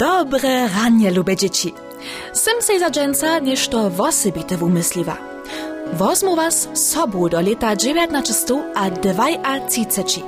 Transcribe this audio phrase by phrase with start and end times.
[0.00, 1.74] Dobre ranie, lube dzieci.
[2.32, 5.16] Sem se za dżęca nieszto wosybite wumysliwa.
[5.92, 10.22] Wozmu was sobu do leta 1932.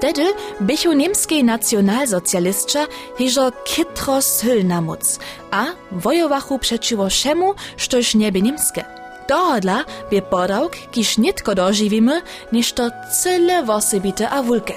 [0.00, 0.24] Tedy
[0.60, 2.86] bychu niemskiej nacjonalsocjalistča
[3.18, 5.18] hižo kitro sylna moc,
[5.50, 8.84] a wojowachu przeciwko všemu, štož nieby niemskie.
[9.28, 12.22] Dohodla by podawk, kiż nitko dożywimy,
[12.52, 12.90] niż to
[13.22, 14.74] cyle wosybite a wulke.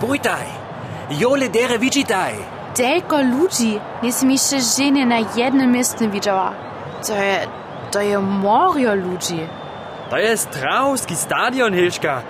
[0.00, 0.67] Bujtaj!
[1.10, 2.34] Jole dere widzitaj!
[2.76, 6.52] Delko ludzi, nisem jeszcze żeny na jednym miejscu widziała.
[7.06, 7.46] To je,
[7.90, 9.40] to je morio ludzi.
[10.10, 12.22] To jest Trauski stadion, Hilška.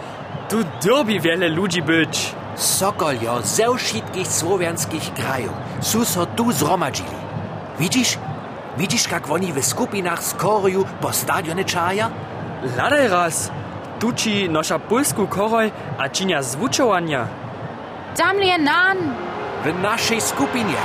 [0.49, 2.35] Tu dobi wiele ludzi być.
[2.55, 7.17] Sokoljo ze wszystkich słowiańskich krajów su so tu zromadzili.
[7.81, 8.19] Widzisz?
[8.79, 12.11] Widzisz, jak oni w skupinach skorują po stadionie czaja?
[12.77, 13.51] Ladaj raz.
[13.99, 17.27] Tu ci nosza polsku koroj a činia zvučovania.
[18.19, 18.99] Tam je nan.
[19.63, 20.81] W naszej skupinie.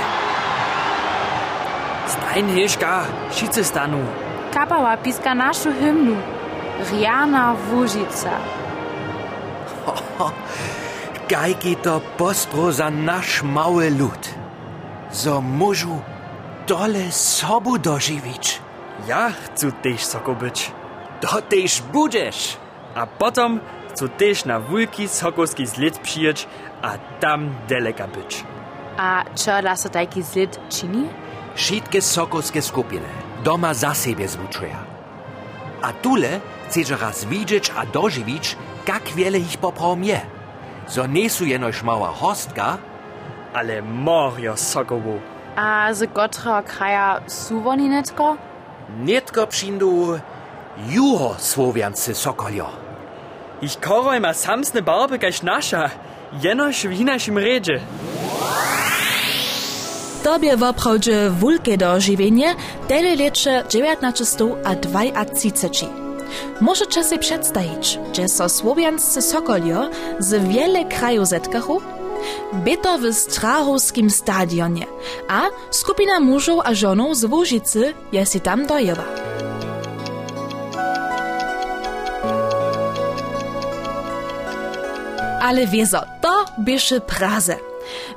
[2.06, 3.04] Stajn, Hilška,
[3.34, 3.98] šice stanu.
[4.54, 6.16] Kapała piska našu hymnu.
[6.90, 8.30] Riana Wóžica.
[11.28, 14.34] Gajki to postro za nasz mały lud.
[15.10, 16.00] So możu
[16.66, 18.60] dole sobu dożywić.
[19.08, 20.72] Ja chcę też soko być.
[21.20, 22.56] To też budesz.
[22.94, 23.60] A potom
[23.94, 26.48] chcę też na wulki sokolski zlit przyjeć,
[26.82, 28.44] a tam daleka być.
[28.96, 31.08] A čo da so taki zid čini?
[31.54, 33.06] Wszystkie sokolskie skupiny
[33.44, 34.76] doma za siebie zwuczują.
[35.82, 38.56] A tule chcesz raz widzieć a dożywić,
[38.88, 40.20] jak wiele ich poprom je.
[40.86, 42.78] So nie jenoś mała hostka,
[43.54, 45.20] Ale morio sokowu.
[45.56, 48.36] A z gotra kraja su woni netko?
[48.98, 50.18] Nitko přindu
[50.88, 52.83] juho słowianscy sokoljo.
[53.62, 55.90] Ich koroj ma samsne barby kaž nasza.
[56.42, 57.80] Jenož w naszym redzie.
[60.22, 62.54] Tobie woprawdzie wulkie dożywienie
[62.88, 65.00] tyle lecze 1932.
[66.60, 71.80] Możecie sobie przedstawić, że so słowianscy sokolio z wiele krajów zetkachu?
[72.52, 74.86] Byto w Strahowskim stadionie,
[75.28, 79.23] a skupina mużów a żonów z Łużycy je si tam dojęła.
[85.44, 87.56] Ale wiezo, to byszy Praze.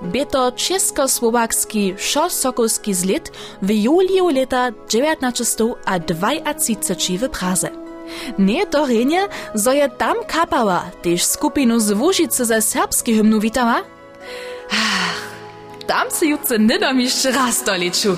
[0.01, 6.29] Byto czesko-słowacki szosokolski zlit w juliu leta 1932
[7.17, 7.69] w Praze.
[8.39, 13.81] Nie to renie, zo je tam kapała, też skupinu z Łużycy ze serbski hymnu witała?
[14.71, 15.21] Ach,
[15.87, 16.79] tam se jutce nie
[17.25, 18.17] raz doliczu.